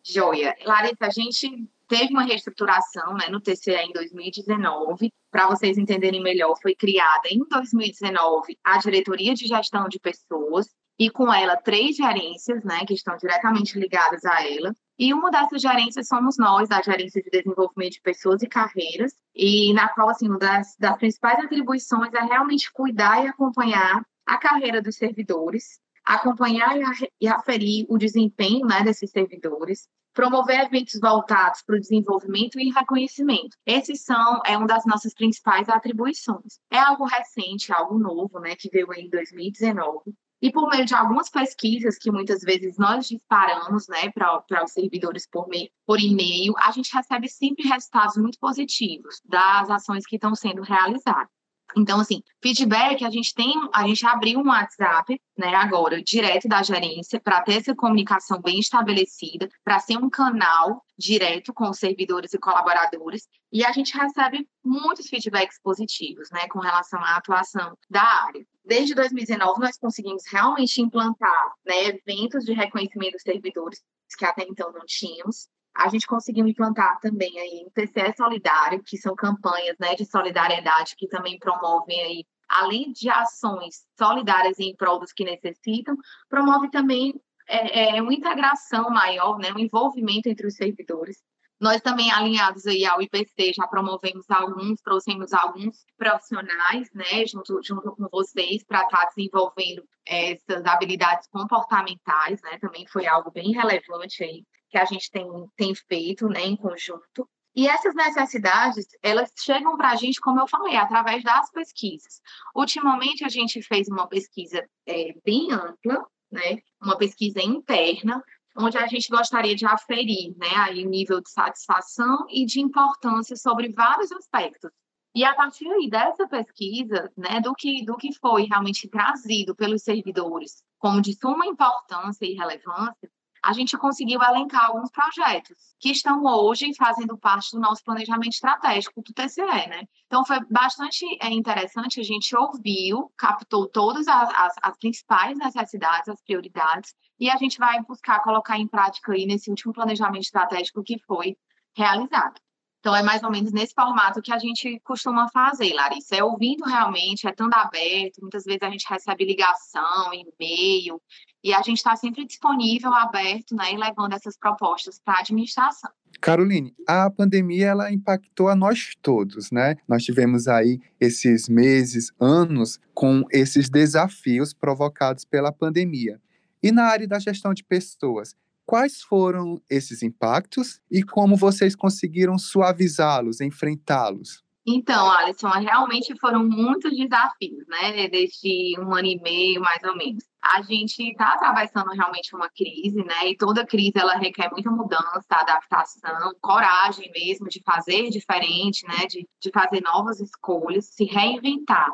Joia. 0.03 0.55
Larissa, 0.65 1.07
a 1.07 1.11
gente 1.11 1.69
teve 1.87 2.13
uma 2.13 2.23
reestruturação 2.23 3.15
né, 3.15 3.29
no 3.31 3.41
TCE 3.41 3.73
em 3.73 3.93
2019. 3.93 5.13
Para 5.31 5.49
vocês 5.49 5.77
entenderem 5.77 6.23
melhor, 6.23 6.55
foi 6.61 6.75
criada 6.75 7.29
em 7.31 7.39
2019 7.51 8.59
a 8.65 8.79
Diretoria 8.79 9.35
de 9.35 9.47
Gestão 9.47 9.89
de 9.89 9.99
Pessoas, 9.99 10.67
e 10.99 11.09
com 11.09 11.33
ela 11.33 11.57
três 11.57 11.97
gerências, 11.97 12.65
né, 12.65 12.85
que 12.87 12.95
estão 12.95 13.17
diretamente 13.17 13.79
ligadas 13.79 14.25
a 14.25 14.47
ela. 14.47 14.75
E 14.99 15.15
uma 15.15 15.31
dessas 15.31 15.63
gerências 15.63 16.09
somos 16.09 16.37
nós, 16.37 16.69
da 16.69 16.83
Gerência 16.83 17.23
de 17.23 17.31
Desenvolvimento 17.31 17.93
de 17.93 18.01
Pessoas 18.01 18.43
e 18.43 18.49
Carreiras, 18.49 19.13
e 19.33 19.73
na 19.73 19.89
qual, 19.89 20.09
assim, 20.09 20.29
uma 20.29 20.39
das, 20.39 20.75
das 20.77 20.97
principais 20.97 21.39
atribuições 21.39 22.13
é 22.13 22.21
realmente 22.25 22.73
cuidar 22.73 23.25
e 23.25 23.29
acompanhar 23.29 24.05
a 24.27 24.37
carreira 24.37 24.83
dos 24.83 24.97
servidores, 24.97 25.79
acompanhar 26.05 26.75
e 27.21 27.29
aferir 27.29 27.87
o 27.89 27.97
desempenho 27.97 28.67
né, 28.67 28.83
desses 28.83 29.11
servidores, 29.11 29.89
promover 30.13 30.65
eventos 30.65 30.99
voltados 31.01 31.63
para 31.63 31.77
o 31.77 31.81
desenvolvimento 31.81 32.59
e 32.59 32.73
reconhecimento. 32.73 33.57
Esses 33.65 34.03
são 34.03 34.41
é 34.45 34.57
uma 34.57 34.67
das 34.67 34.85
nossas 34.85 35.15
principais 35.15 35.69
atribuições. 35.69 36.59
É 36.73 36.79
algo 36.79 37.05
recente, 37.05 37.73
algo 37.73 37.99
novo, 38.01 38.41
né, 38.41 38.57
que 38.57 38.69
veio 38.69 38.93
em 38.95 39.09
2019, 39.09 40.13
e 40.41 40.53
por 40.53 40.69
meio 40.69 40.85
de 40.85 40.95
algumas 40.95 41.29
pesquisas 41.29 41.99
que 41.99 42.11
muitas 42.11 42.41
vezes 42.43 42.79
nós 42.79 43.09
disparamos 43.09 43.89
né, 43.89 44.11
para 44.11 44.65
os 44.65 44.73
servidores 44.73 45.29
por, 45.31 45.49
por 45.87 46.01
e-mail, 46.01 46.55
a 46.59 46.71
gente 46.71 46.95
recebe 46.95 47.29
sempre 47.29 47.69
resultados 47.69 48.17
muito 48.17 48.39
positivos 48.39 49.21
das 49.25 49.71
ações 49.71 50.07
que 50.07 50.17
estão 50.17 50.35
sendo 50.35 50.63
realizadas. 50.63 51.39
Então, 51.77 52.01
assim, 52.01 52.23
feedback, 52.43 53.05
a 53.05 53.11
gente 53.11 53.35
tem, 53.35 53.53
a 53.75 53.87
gente 53.87 54.07
abriu 54.07 54.41
um 54.41 54.49
WhatsApp, 54.49 55.21
né, 55.37 55.55
agora, 55.55 56.03
direto 56.03 56.49
da 56.49 56.63
gerência, 56.63 57.21
para 57.21 57.43
ter 57.43 57.57
essa 57.57 57.75
comunicação 57.75 58.41
bem 58.41 58.59
estabelecida, 58.59 59.49
para 59.63 59.79
ser 59.79 59.99
um 59.99 60.09
canal 60.09 60.83
direto 60.99 61.53
com 61.53 61.69
os 61.69 61.79
servidores 61.79 62.33
e 62.33 62.39
colaboradores, 62.39 63.29
e 63.53 63.65
a 63.65 63.73
gente 63.73 63.97
recebe 63.97 64.49
muitos 64.65 65.09
feedbacks 65.09 65.61
positivos, 65.63 66.31
né, 66.31 66.49
com 66.49 66.59
relação 66.59 67.01
à 67.05 67.17
atuação 67.17 67.77
da 67.89 68.03
área. 68.03 68.45
Desde 68.69 68.95
2019, 68.95 69.61
nós 69.61 69.79
conseguimos 69.79 70.25
realmente 70.31 70.83
implantar 70.83 71.55
né, 71.65 71.87
eventos 71.87 72.45
de 72.45 72.53
reconhecimento 72.53 73.13
dos 73.13 73.23
servidores 73.23 73.83
que 74.19 74.27
até 74.27 74.45
então 74.47 74.71
não 74.71 74.85
tínhamos. 74.85 75.49
A 75.75 75.89
gente 75.89 76.07
conseguiu 76.07 76.47
implantar 76.47 77.01
também 77.01 77.39
aí 77.39 77.65
o 77.67 77.71
TCE 77.71 78.15
Solidário, 78.15 78.83
que 78.85 78.99
são 78.99 79.15
campanhas 79.15 79.75
né, 79.81 79.95
de 79.95 80.05
solidariedade 80.05 80.97
que 80.99 81.09
também 81.09 81.39
promovem 81.39 81.99
aí, 82.03 82.27
além 82.47 82.93
de 82.93 83.09
ações 83.09 83.87
solidárias 83.99 84.59
em 84.59 84.77
prol 84.77 84.99
dos 84.99 85.15
que 85.15 85.25
necessitam, 85.25 85.97
promove 86.29 86.71
também 86.71 87.15
é, 87.49 87.97
é, 87.97 88.03
uma 88.03 88.13
integração 88.13 88.91
maior, 88.91 89.39
né, 89.39 89.51
um 89.51 89.59
envolvimento 89.59 90.29
entre 90.29 90.47
os 90.47 90.57
servidores. 90.57 91.23
Nós 91.61 91.81
também, 91.81 92.11
alinhados 92.13 92.67
aí 92.67 92.85
ao 92.85 93.03
IPC, 93.03 93.53
já 93.53 93.67
promovemos 93.67 94.25
alguns, 94.31 94.81
trouxemos 94.81 95.33
alguns 95.33 95.85
profissionais, 95.97 96.89
né, 96.95 97.27
junto, 97.27 97.61
junto 97.65 97.97
com 97.97 98.09
vocês, 98.13 98.63
para 98.65 98.85
estar 98.85 98.97
tá 98.97 99.13
desenvolvendo 99.15 99.83
essas 100.07 100.65
habilidades 100.65 101.29
comportamentais, 101.29 102.41
né, 102.43 102.59
também 102.61 102.87
foi 102.87 103.07
algo 103.07 103.33
bem 103.33 103.53
relevante 103.53 104.23
aí, 104.23 104.45
que 104.71 104.79
a 104.79 104.85
gente 104.85 105.11
tem, 105.11 105.27
tem 105.57 105.75
feito, 105.75 106.29
né, 106.29 106.43
em 106.43 106.57
conjunto. 106.57 107.29
E 107.57 107.67
essas 107.67 107.93
necessidades, 107.93 108.87
elas 109.03 109.33
chegam 109.37 109.77
para 109.77 109.91
a 109.91 109.97
gente, 109.97 110.21
como 110.21 110.41
eu 110.41 110.47
falei, 110.47 110.77
através 110.77 111.25
das 111.25 111.51
pesquisas. 111.51 112.21
Ultimamente, 112.55 113.25
a 113.25 113.29
gente 113.29 113.61
fez 113.63 113.89
uma 113.89 114.07
pesquisa 114.07 114.65
é, 114.87 115.13
bem 115.25 115.51
ampla, 115.51 116.07
né, 116.31 116.59
uma 116.81 116.97
pesquisa 116.97 117.43
interna, 117.43 118.23
onde 118.59 118.77
a 118.77 118.87
gente 118.87 119.09
gostaria 119.09 119.55
de 119.55 119.65
aferir 119.65 120.37
né, 120.37 120.55
aí 120.57 120.85
o 120.85 120.89
nível 120.89 121.21
de 121.21 121.31
satisfação 121.31 122.27
e 122.29 122.45
de 122.45 122.61
importância 122.61 123.37
sobre 123.37 123.69
vários 123.73 124.11
aspectos. 124.13 124.71
E 125.15 125.25
a 125.25 125.35
partir 125.35 125.69
aí 125.69 125.89
dessa 125.89 126.29
pesquisa, 126.29 127.11
né, 127.17 127.41
do 127.41 127.55
que, 127.55 127.85
do 127.85 127.97
que 127.97 128.13
foi 128.13 128.45
realmente 128.45 128.89
trazido 128.89 129.55
pelos 129.55 129.83
servidores 129.83 130.63
como 130.79 131.01
de 131.01 131.13
suma 131.15 131.47
importância 131.47 132.25
e 132.25 132.35
relevância, 132.35 133.11
a 133.45 133.53
gente 133.53 133.77
conseguiu 133.77 134.23
elencar 134.23 134.67
alguns 134.67 134.91
projetos 134.91 135.57
que 135.79 135.91
estão 135.91 136.25
hoje 136.25 136.75
fazendo 136.75 137.17
parte 137.17 137.53
do 137.53 137.61
nosso 137.61 137.83
planejamento 137.85 138.33
estratégico 138.33 139.03
do 139.03 139.13
TCE, 139.13 139.43
né? 139.43 139.83
Então, 140.07 140.25
foi 140.25 140.39
bastante 140.51 141.05
é, 141.21 141.31
interessante, 141.31 142.01
a 142.01 142.05
gente 142.05 142.37
ouviu, 142.37 143.13
captou 143.17 143.69
todas 143.69 144.09
as, 144.09 144.31
as, 144.35 144.55
as, 144.63 144.79
principais 144.79 145.39
necessidades, 145.39 146.09
as 146.09 146.23
prioridades, 146.23 146.95
e 147.19 147.31
a 147.31 147.37
gente 147.37 147.59
vai 147.59 147.83
buscar 147.83 148.21
colocar 148.23 148.59
em 148.59 148.67
prática 148.67 149.13
aí 149.13 149.27
nesse 149.27 149.51
último 149.51 149.73
planejamento 149.73 150.23
estratégico 150.23 150.83
que 150.83 150.99
foi 151.07 151.37
realizado. 151.77 152.41
Então, 152.81 152.95
é 152.95 153.03
mais 153.03 153.23
ou 153.23 153.31
menos 153.31 153.53
nesse 153.53 153.75
formato 153.75 154.23
que 154.23 154.33
a 154.33 154.39
gente 154.39 154.81
costuma 154.85 155.29
fazer, 155.29 155.75
Larissa. 155.75 156.17
É 156.17 156.23
ouvindo 156.23 156.65
realmente, 156.65 157.27
é 157.27 157.31
estando 157.31 157.55
aberto. 157.55 158.21
Muitas 158.21 158.45
vezes 158.45 158.63
a 158.63 158.71
gente 158.71 158.87
recebe 158.89 159.25
ligação, 159.25 160.13
e-mail, 160.15 161.01
e 161.43 161.53
a 161.53 161.63
gente 161.63 161.79
está 161.79 161.97
sempre 161.97 162.25
disponível, 162.25 162.93
aberto, 162.93 163.55
né, 163.55 163.73
e 163.73 163.77
levando 163.77 164.13
essas 164.13 164.37
propostas 164.37 165.01
para 165.05 165.15
a 165.15 165.21
administração. 165.21 165.91
Caroline, 166.21 166.75
a 166.87 167.11
pandemia 167.11 167.67
ela 167.67 167.93
impactou 167.93 168.49
a 168.49 168.57
nós 168.57 168.93
todos, 169.01 169.51
né? 169.53 169.77
Nós 169.87 170.03
tivemos 170.03 170.49
aí 170.49 170.81
esses 170.99 171.49
meses, 171.49 172.11
anos 172.19 172.81
com 172.93 173.23
esses 173.31 173.69
desafios 173.69 174.53
provocados 174.53 175.25
pela 175.25 175.53
pandemia. 175.53 176.21
E 176.61 176.73
na 176.73 176.85
área 176.87 177.07
da 177.07 177.21
gestão 177.21 177.55
de 177.55 177.63
pessoas, 177.63 178.35
quais 178.69 179.01
foram 179.01 179.59
esses 179.71 180.03
impactos 180.03 180.79
e 180.91 181.03
como 181.03 181.39
vocês 181.39 181.75
conseguiram 181.75 182.37
suavizá-los, 182.37 183.41
enfrentá-los? 183.41 184.45
Então, 184.67 185.11
Alisson, 185.11 185.49
realmente 185.49 186.15
foram 186.21 186.47
muitos 186.47 186.95
desafios, 186.95 187.67
né, 187.67 188.07
deste 188.11 188.79
um 188.79 188.95
ano 188.95 189.07
e 189.09 189.19
meio, 189.23 189.63
mais 189.63 189.83
ou 189.83 189.97
menos. 189.97 190.23
A 190.43 190.61
gente 190.61 191.03
está 191.03 191.33
atravessando 191.33 191.89
realmente 191.93 192.37
uma 192.37 192.51
crise, 192.51 193.03
né, 193.03 193.31
e 193.31 193.37
toda 193.39 193.67
crise 193.67 193.93
ela 193.95 194.17
requer 194.17 194.51
muita 194.51 194.71
mudança, 194.71 195.25
adaptação, 195.31 196.35
coragem 196.43 197.11
mesmo 197.11 197.49
de 197.49 197.63
fazer 197.65 198.11
diferente, 198.11 198.87
né, 198.87 199.07
de, 199.07 199.27
de 199.41 199.51
fazer 199.51 199.81
novas 199.81 200.21
escolhas, 200.21 200.91
se 200.93 201.05
reinventar. 201.05 201.91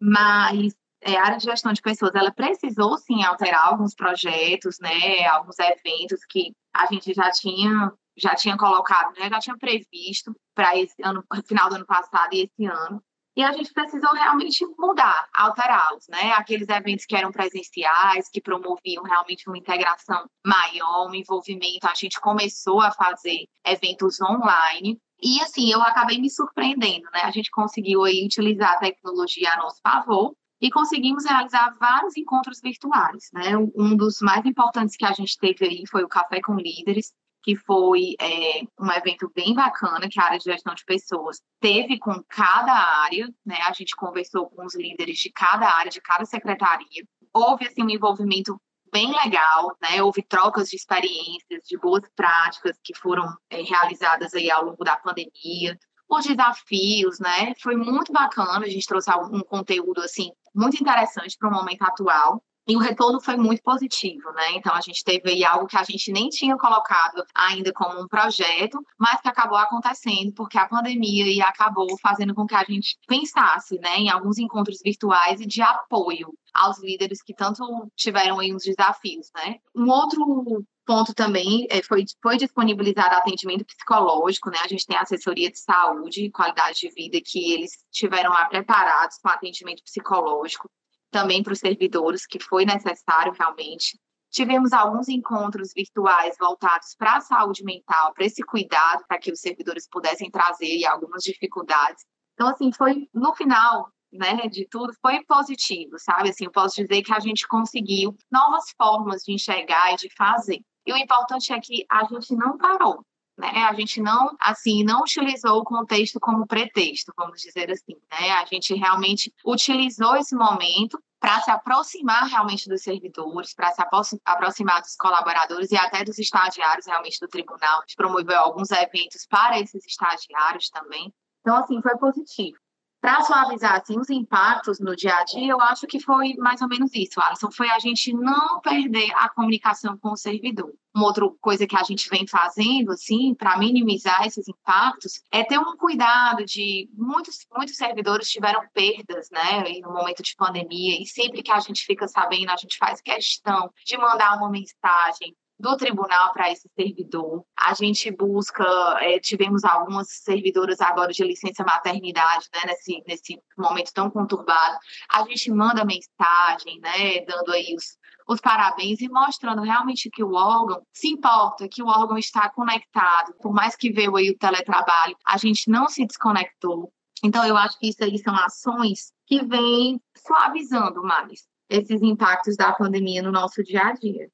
Mas 0.00 0.74
é, 1.06 1.16
a 1.16 1.24
área 1.24 1.38
de 1.38 1.44
gestão 1.44 1.72
de 1.72 1.80
pessoas, 1.80 2.14
ela 2.14 2.32
precisou 2.32 2.98
sim 2.98 3.22
alterar 3.22 3.68
alguns 3.68 3.94
projetos, 3.94 4.78
né, 4.80 5.24
alguns 5.26 5.56
eventos 5.58 6.24
que 6.28 6.52
a 6.74 6.86
gente 6.86 7.14
já 7.14 7.30
tinha 7.30 7.92
já 8.18 8.34
tinha 8.34 8.56
colocado, 8.56 9.14
né, 9.18 9.28
já 9.28 9.38
tinha 9.38 9.58
previsto 9.58 10.34
para 10.54 10.74
esse 10.74 10.94
ano, 11.04 11.22
final 11.46 11.68
do 11.68 11.76
ano 11.76 11.84
passado 11.84 12.32
e 12.32 12.44
esse 12.44 12.64
ano. 12.64 13.02
E 13.36 13.42
a 13.42 13.52
gente 13.52 13.70
precisou 13.74 14.10
realmente 14.14 14.64
mudar, 14.78 15.28
alterá-los, 15.34 16.06
né? 16.08 16.32
Aqueles 16.32 16.66
eventos 16.70 17.04
que 17.04 17.14
eram 17.14 17.30
presenciais, 17.30 18.30
que 18.30 18.40
promoviam 18.40 19.04
realmente 19.04 19.46
uma 19.46 19.58
integração 19.58 20.24
maior, 20.42 21.10
um 21.10 21.14
envolvimento, 21.14 21.86
a 21.86 21.92
gente 21.94 22.18
começou 22.18 22.80
a 22.80 22.90
fazer 22.90 23.46
eventos 23.62 24.18
online. 24.22 24.98
E 25.22 25.38
assim, 25.42 25.70
eu 25.70 25.82
acabei 25.82 26.18
me 26.18 26.30
surpreendendo, 26.30 27.10
né? 27.12 27.20
A 27.24 27.30
gente 27.30 27.50
conseguiu 27.50 28.04
aí 28.04 28.24
utilizar 28.24 28.72
a 28.72 28.78
tecnologia 28.78 29.52
a 29.52 29.58
nosso 29.58 29.82
favor 29.82 30.34
e 30.60 30.70
conseguimos 30.70 31.24
realizar 31.24 31.74
vários 31.78 32.16
encontros 32.16 32.60
virtuais, 32.60 33.28
né? 33.32 33.56
Um 33.56 33.96
dos 33.96 34.20
mais 34.20 34.44
importantes 34.46 34.96
que 34.96 35.04
a 35.04 35.12
gente 35.12 35.36
teve 35.38 35.66
aí 35.66 35.82
foi 35.90 36.02
o 36.02 36.08
Café 36.08 36.40
com 36.40 36.54
Líderes, 36.54 37.12
que 37.42 37.54
foi 37.54 38.16
é, 38.20 38.62
um 38.80 38.90
evento 38.90 39.30
bem 39.34 39.54
bacana 39.54 40.08
que 40.08 40.18
a 40.18 40.24
área 40.24 40.38
de 40.38 40.44
gestão 40.44 40.74
de 40.74 40.84
pessoas 40.84 41.40
teve 41.60 41.98
com 41.98 42.20
cada 42.28 42.72
área, 42.72 43.32
né? 43.44 43.58
A 43.68 43.72
gente 43.72 43.94
conversou 43.94 44.50
com 44.50 44.64
os 44.64 44.74
líderes 44.74 45.18
de 45.18 45.30
cada 45.30 45.68
área, 45.68 45.90
de 45.90 46.00
cada 46.00 46.24
secretaria. 46.24 47.06
Houve 47.32 47.66
assim 47.66 47.84
um 47.84 47.90
envolvimento 47.90 48.60
bem 48.92 49.12
legal, 49.12 49.76
né? 49.80 50.02
Houve 50.02 50.22
trocas 50.22 50.70
de 50.70 50.76
experiências, 50.76 51.62
de 51.68 51.78
boas 51.78 52.02
práticas 52.16 52.76
que 52.82 52.96
foram 52.98 53.26
é, 53.50 53.62
realizadas 53.62 54.34
aí 54.34 54.50
ao 54.50 54.64
longo 54.64 54.82
da 54.82 54.96
pandemia, 54.96 55.78
os 56.08 56.24
desafios, 56.24 57.18
né? 57.18 57.54
Foi 57.60 57.76
muito 57.76 58.12
bacana, 58.12 58.64
a 58.64 58.68
gente 58.68 58.86
trouxe 58.86 59.10
um 59.32 59.40
conteúdo 59.40 60.00
assim 60.02 60.30
muito 60.54 60.80
interessante 60.80 61.36
para 61.38 61.48
o 61.48 61.52
momento 61.52 61.82
atual. 61.82 62.42
E 62.68 62.74
o 62.74 62.80
retorno 62.80 63.20
foi 63.20 63.36
muito 63.36 63.62
positivo, 63.62 64.32
né? 64.32 64.54
Então 64.54 64.74
a 64.74 64.80
gente 64.80 65.04
teve 65.04 65.30
aí 65.30 65.44
algo 65.44 65.68
que 65.68 65.76
a 65.76 65.84
gente 65.84 66.10
nem 66.10 66.28
tinha 66.28 66.56
colocado 66.56 67.24
ainda 67.32 67.72
como 67.72 68.00
um 68.00 68.08
projeto, 68.08 68.84
mas 68.98 69.20
que 69.20 69.28
acabou 69.28 69.56
acontecendo 69.56 70.32
porque 70.32 70.58
a 70.58 70.66
pandemia 70.66 71.32
e 71.32 71.40
acabou 71.40 71.86
fazendo 72.02 72.34
com 72.34 72.44
que 72.44 72.56
a 72.56 72.64
gente 72.64 72.98
pensasse, 73.06 73.78
né, 73.78 73.98
em 73.98 74.10
alguns 74.10 74.36
encontros 74.38 74.80
virtuais 74.84 75.40
e 75.40 75.46
de 75.46 75.62
apoio 75.62 76.34
aos 76.52 76.82
líderes 76.82 77.22
que 77.22 77.32
tanto 77.32 77.62
tiveram 77.94 78.40
aí 78.40 78.52
uns 78.52 78.64
desafios, 78.64 79.30
né? 79.36 79.58
Um 79.72 79.88
outro 79.88 80.64
ponto 80.86 81.12
também 81.12 81.66
é, 81.68 81.82
foi, 81.82 82.04
foi 82.22 82.36
disponibilizado 82.36 83.16
atendimento 83.16 83.66
psicológico, 83.66 84.50
né? 84.50 84.58
A 84.64 84.68
gente 84.68 84.86
tem 84.86 84.96
assessoria 84.96 85.50
de 85.50 85.58
saúde 85.58 86.24
e 86.24 86.30
qualidade 86.30 86.78
de 86.80 86.88
vida 86.90 87.18
que 87.22 87.52
eles 87.52 87.72
tiveram 87.90 88.30
lá 88.30 88.46
preparados 88.46 89.18
com 89.18 89.28
atendimento 89.28 89.82
psicológico 89.82 90.70
também 91.10 91.42
para 91.42 91.52
os 91.52 91.58
servidores, 91.58 92.26
que 92.26 92.38
foi 92.38 92.64
necessário 92.64 93.32
realmente. 93.32 93.98
Tivemos 94.30 94.72
alguns 94.72 95.08
encontros 95.08 95.72
virtuais 95.74 96.36
voltados 96.38 96.94
para 96.96 97.16
a 97.16 97.20
saúde 97.20 97.64
mental, 97.64 98.12
para 98.12 98.24
esse 98.24 98.42
cuidado, 98.42 99.04
para 99.08 99.18
que 99.18 99.32
os 99.32 99.40
servidores 99.40 99.88
pudessem 99.88 100.30
trazer 100.30 100.84
algumas 100.86 101.22
dificuldades. 101.22 102.04
Então, 102.34 102.48
assim, 102.48 102.70
foi 102.72 103.08
no 103.14 103.34
final 103.34 103.90
né, 104.12 104.46
de 104.48 104.66
tudo, 104.68 104.92
foi 105.00 105.24
positivo, 105.24 105.98
sabe? 105.98 106.30
Assim, 106.30 106.44
eu 106.44 106.50
posso 106.52 106.76
dizer 106.76 107.02
que 107.02 107.12
a 107.12 107.20
gente 107.20 107.46
conseguiu 107.46 108.14
novas 108.30 108.64
formas 108.76 109.22
de 109.22 109.32
enxergar 109.32 109.92
e 109.94 109.96
de 109.96 110.08
fazer. 110.16 110.60
E 110.86 110.92
o 110.92 110.96
importante 110.96 111.52
é 111.52 111.60
que 111.60 111.84
a 111.90 112.04
gente 112.04 112.34
não 112.36 112.56
parou, 112.56 113.04
né? 113.36 113.64
A 113.64 113.74
gente 113.74 114.00
não, 114.00 114.36
assim, 114.40 114.84
não 114.84 115.00
utilizou 115.00 115.58
o 115.58 115.64
contexto 115.64 116.20
como 116.20 116.46
pretexto, 116.46 117.12
vamos 117.16 117.40
dizer 117.40 117.70
assim, 117.70 117.96
né? 118.10 118.30
A 118.32 118.44
gente 118.44 118.72
realmente 118.74 119.32
utilizou 119.44 120.16
esse 120.16 120.34
momento 120.36 120.98
para 121.18 121.40
se 121.40 121.50
aproximar 121.50 122.28
realmente 122.28 122.68
dos 122.68 122.82
servidores, 122.82 123.52
para 123.52 123.72
se 123.72 123.82
aproximar 124.24 124.80
dos 124.80 124.94
colaboradores 124.96 125.72
e 125.72 125.76
até 125.76 126.04
dos 126.04 126.18
estagiários 126.18 126.86
realmente 126.86 127.18
do 127.18 127.26
tribunal. 127.26 127.78
A 127.78 127.80
gente 127.80 127.96
promoveu 127.96 128.38
alguns 128.38 128.70
eventos 128.70 129.26
para 129.28 129.58
esses 129.58 129.84
estagiários 129.84 130.70
também. 130.70 131.12
Então, 131.40 131.56
assim, 131.56 131.80
foi 131.82 131.96
positivo. 131.96 132.56
Para 133.06 133.22
suavizar 133.22 133.80
assim, 133.80 133.96
os 134.00 134.10
impactos 134.10 134.80
no 134.80 134.96
dia 134.96 135.14
a 135.14 135.22
dia, 135.22 135.52
eu 135.52 135.60
acho 135.60 135.86
que 135.86 136.00
foi 136.00 136.34
mais 136.38 136.60
ou 136.60 136.66
menos 136.66 136.92
isso, 136.92 137.20
Alisson. 137.20 137.52
Foi 137.52 137.70
a 137.70 137.78
gente 137.78 138.12
não 138.12 138.60
perder 138.60 139.12
a 139.14 139.28
comunicação 139.28 139.96
com 139.96 140.10
o 140.10 140.16
servidor. 140.16 140.74
Uma 140.92 141.06
outra 141.06 141.24
coisa 141.40 141.68
que 141.68 141.76
a 141.76 141.84
gente 141.84 142.10
vem 142.10 142.26
fazendo, 142.26 142.90
assim, 142.90 143.32
para 143.32 143.58
minimizar 143.58 144.26
esses 144.26 144.48
impactos, 144.48 145.22
é 145.30 145.44
ter 145.44 145.56
um 145.56 145.76
cuidado 145.76 146.44
de 146.44 146.90
muitos, 146.94 147.46
muitos 147.56 147.76
servidores 147.76 148.28
tiveram 148.28 148.64
perdas, 148.74 149.30
né, 149.30 149.62
no 149.84 149.92
momento 149.92 150.20
de 150.20 150.34
pandemia, 150.34 151.00
e 151.00 151.06
sempre 151.06 151.44
que 151.44 151.52
a 151.52 151.60
gente 151.60 151.84
fica 151.84 152.08
sabendo, 152.08 152.50
a 152.50 152.56
gente 152.56 152.76
faz 152.76 153.00
questão 153.00 153.70
de 153.84 153.96
mandar 153.96 154.36
uma 154.36 154.50
mensagem, 154.50 155.32
do 155.58 155.76
tribunal 155.76 156.32
para 156.32 156.50
esse 156.50 156.68
servidor. 156.74 157.44
A 157.58 157.74
gente 157.74 158.10
busca, 158.10 158.64
é, 159.00 159.18
tivemos 159.18 159.64
algumas 159.64 160.08
servidoras 160.08 160.80
agora 160.80 161.12
de 161.12 161.24
licença 161.24 161.64
maternidade, 161.64 162.46
né, 162.54 162.60
nesse, 162.66 163.02
nesse 163.06 163.42
momento 163.56 163.92
tão 163.92 164.10
conturbado. 164.10 164.78
A 165.10 165.22
gente 165.24 165.50
manda 165.50 165.84
mensagem, 165.84 166.78
né, 166.80 167.24
dando 167.26 167.52
aí 167.52 167.74
os, 167.74 167.96
os 168.28 168.40
parabéns 168.40 169.00
e 169.00 169.08
mostrando 169.08 169.62
realmente 169.62 170.10
que 170.10 170.22
o 170.22 170.34
órgão 170.34 170.82
se 170.92 171.08
importa, 171.08 171.68
que 171.68 171.82
o 171.82 171.86
órgão 171.86 172.18
está 172.18 172.50
conectado. 172.50 173.34
Por 173.40 173.52
mais 173.52 173.74
que 173.74 173.90
veio 173.90 174.16
aí 174.16 174.30
o 174.30 174.38
teletrabalho, 174.38 175.16
a 175.26 175.38
gente 175.38 175.70
não 175.70 175.88
se 175.88 176.06
desconectou. 176.06 176.92
Então, 177.24 177.44
eu 177.46 177.56
acho 177.56 177.78
que 177.78 177.88
isso 177.88 178.04
aí 178.04 178.18
são 178.18 178.34
ações 178.36 179.10
que 179.26 179.42
vêm 179.44 179.98
suavizando 180.18 181.02
mais 181.02 181.46
esses 181.68 182.02
impactos 182.02 182.56
da 182.56 182.72
pandemia 182.72 183.22
no 183.22 183.32
nosso 183.32 183.62
dia 183.62 183.82
a 183.82 183.92
dia. 183.92 184.28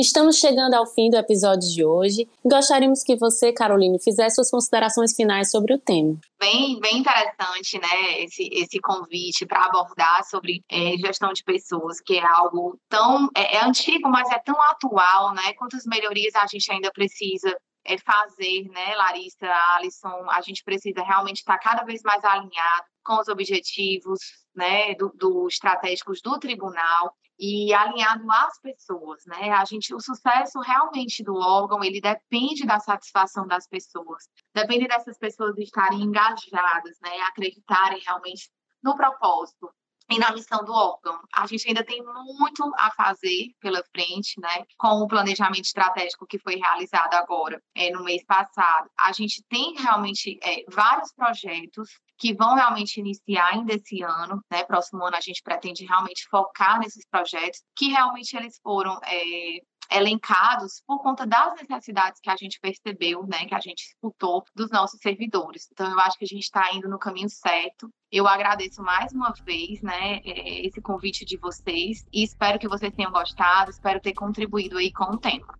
Estamos 0.00 0.36
chegando 0.36 0.74
ao 0.74 0.86
fim 0.86 1.10
do 1.10 1.16
episódio 1.16 1.68
de 1.74 1.84
hoje 1.84 2.28
gostaríamos 2.44 3.02
que 3.02 3.16
você, 3.16 3.52
Caroline, 3.52 4.00
fizesse 4.00 4.36
suas 4.36 4.48
considerações 4.48 5.12
finais 5.12 5.50
sobre 5.50 5.74
o 5.74 5.78
tema. 5.78 6.16
Bem, 6.38 6.78
bem 6.78 6.98
interessante, 6.98 7.80
né, 7.80 8.22
esse, 8.22 8.48
esse 8.52 8.78
convite 8.78 9.44
para 9.44 9.64
abordar 9.64 10.22
sobre 10.22 10.62
é, 10.70 10.96
gestão 10.98 11.32
de 11.32 11.42
pessoas, 11.42 12.00
que 12.00 12.16
é 12.16 12.24
algo 12.24 12.78
tão 12.88 13.28
é, 13.36 13.56
é, 13.56 13.64
antigo, 13.64 14.08
mas 14.08 14.30
é 14.30 14.38
tão 14.38 14.54
atual, 14.70 15.34
né? 15.34 15.52
Quantas 15.54 15.84
melhorias 15.84 16.32
a 16.36 16.46
gente 16.46 16.70
ainda 16.70 16.92
precisa 16.92 17.52
é, 17.84 17.98
fazer, 17.98 18.68
né, 18.68 18.94
Larissa, 18.94 19.50
Alisson? 19.74 20.30
A 20.30 20.40
gente 20.42 20.62
precisa 20.62 21.02
realmente 21.02 21.38
estar 21.38 21.58
cada 21.58 21.82
vez 21.82 22.02
mais 22.04 22.24
alinhado 22.24 22.86
com 23.04 23.20
os 23.20 23.26
objetivos, 23.26 24.20
né, 24.54 24.94
do, 24.94 25.10
do 25.16 25.48
estratégicos 25.48 26.20
do 26.22 26.38
tribunal 26.38 27.12
e 27.38 27.72
alinhado 27.72 28.30
às 28.30 28.60
pessoas, 28.60 29.24
né? 29.26 29.50
A 29.50 29.64
gente, 29.64 29.94
o 29.94 30.00
sucesso 30.00 30.58
realmente 30.60 31.22
do 31.22 31.34
órgão, 31.34 31.84
ele 31.84 32.00
depende 32.00 32.66
da 32.66 32.80
satisfação 32.80 33.46
das 33.46 33.66
pessoas, 33.68 34.28
depende 34.54 34.88
dessas 34.88 35.16
pessoas 35.18 35.56
estarem 35.58 36.02
engajadas, 36.02 36.98
né? 37.00 37.20
Acreditarem 37.28 38.00
realmente 38.04 38.50
no 38.82 38.96
propósito 38.96 39.70
e 40.10 40.18
na 40.18 40.32
missão 40.32 40.64
do 40.64 40.72
órgão. 40.72 41.18
A 41.34 41.46
gente 41.46 41.68
ainda 41.68 41.84
tem 41.84 42.02
muito 42.02 42.72
a 42.78 42.90
fazer 42.92 43.52
pela 43.60 43.82
frente, 43.94 44.40
né? 44.40 44.64
Com 44.76 45.02
o 45.02 45.08
planejamento 45.08 45.64
estratégico 45.64 46.26
que 46.26 46.38
foi 46.38 46.56
realizado 46.56 47.14
agora, 47.14 47.62
é, 47.74 47.90
no 47.90 48.02
mês 48.02 48.24
passado. 48.24 48.90
A 48.98 49.12
gente 49.12 49.42
tem 49.48 49.74
realmente 49.76 50.38
é, 50.42 50.64
vários 50.70 51.12
projetos 51.12 51.90
que 52.18 52.34
vão 52.34 52.54
realmente 52.54 52.98
iniciar 52.98 53.50
ainda 53.52 53.74
esse 53.74 54.02
ano, 54.02 54.42
né? 54.50 54.64
Próximo 54.64 55.04
ano 55.04 55.16
a 55.16 55.20
gente 55.20 55.42
pretende 55.42 55.84
realmente 55.84 56.26
focar 56.28 56.80
nesses 56.80 57.06
projetos 57.08 57.62
que 57.76 57.88
realmente 57.88 58.36
eles 58.36 58.58
foram 58.62 58.98
é, 59.04 59.60
elencados 59.90 60.82
por 60.86 61.02
conta 61.02 61.26
das 61.26 61.54
necessidades 61.54 62.20
que 62.20 62.30
a 62.30 62.36
gente 62.36 62.60
percebeu, 62.60 63.26
né, 63.26 63.46
que 63.46 63.54
a 63.54 63.60
gente 63.60 63.82
escutou 63.84 64.44
dos 64.54 64.70
nossos 64.70 65.00
servidores. 65.00 65.68
Então, 65.72 65.90
eu 65.90 65.98
acho 66.00 66.18
que 66.18 66.24
a 66.24 66.28
gente 66.28 66.42
está 66.42 66.72
indo 66.74 66.88
no 66.88 66.98
caminho 66.98 67.28
certo. 67.28 67.88
Eu 68.10 68.26
agradeço 68.26 68.82
mais 68.82 69.12
uma 69.12 69.32
vez, 69.44 69.80
né, 69.82 70.20
é, 70.24 70.66
esse 70.66 70.80
convite 70.80 71.24
de 71.24 71.36
vocês 71.36 72.06
e 72.12 72.22
espero 72.22 72.58
que 72.58 72.68
vocês 72.68 72.92
tenham 72.94 73.12
gostado, 73.12 73.70
espero 73.70 74.00
ter 74.00 74.14
contribuído 74.14 74.78
aí 74.78 74.92
com 74.92 75.04
o 75.04 75.18
tema. 75.18 75.58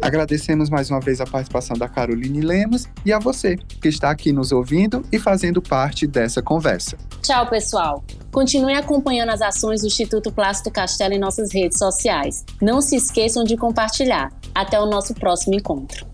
Agradecemos 0.00 0.68
mais 0.68 0.90
uma 0.90 1.00
vez 1.00 1.20
a 1.20 1.24
participação 1.24 1.76
da 1.76 1.88
Caroline 1.88 2.40
Lemos 2.40 2.86
e 3.04 3.12
a 3.12 3.18
você, 3.18 3.56
que 3.56 3.88
está 3.88 4.10
aqui 4.10 4.32
nos 4.32 4.52
ouvindo 4.52 5.04
e 5.12 5.18
fazendo 5.18 5.62
parte 5.62 6.06
dessa 6.06 6.42
conversa. 6.42 6.96
Tchau, 7.22 7.48
pessoal. 7.48 8.04
Continue 8.30 8.74
acompanhando 8.74 9.30
as 9.30 9.40
ações 9.40 9.80
do 9.80 9.86
Instituto 9.86 10.32
Plácido 10.32 10.70
Castelo 10.70 11.14
em 11.14 11.18
nossas 11.18 11.52
redes 11.52 11.78
sociais. 11.78 12.44
Não 12.60 12.80
se 12.80 12.96
esqueçam 12.96 13.44
de 13.44 13.56
compartilhar. 13.56 14.32
Até 14.54 14.78
o 14.78 14.86
nosso 14.86 15.14
próximo 15.14 15.54
encontro. 15.54 16.06